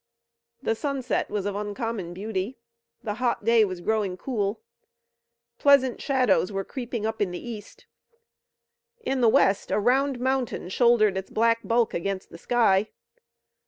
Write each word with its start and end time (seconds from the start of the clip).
The 0.63 0.73
sunset 0.73 1.29
was 1.29 1.45
of 1.45 1.55
uncommon 1.55 2.11
beauty. 2.15 2.57
The 3.03 3.13
hot 3.21 3.45
day 3.45 3.63
was 3.63 3.81
growing 3.81 4.17
cool. 4.17 4.59
Pleasant 5.59 6.01
shadows 6.01 6.51
were 6.51 6.63
creeping 6.63 7.05
up 7.05 7.21
in 7.21 7.29
the 7.29 7.37
east. 7.47 7.85
In 9.03 9.21
the 9.21 9.29
west 9.29 9.69
a 9.69 9.77
round 9.79 10.19
mountain 10.19 10.69
shouldered 10.69 11.17
its 11.17 11.29
black 11.29 11.59
bulk 11.63 11.93
against 11.93 12.31
the 12.31 12.39
sky. 12.39 12.89